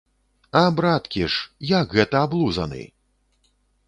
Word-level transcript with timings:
А 0.59 0.61
браткі 0.77 1.21
ж, 1.33 1.45
як 1.73 1.93
гэта 1.97 2.15
аблузаны? 2.29 2.81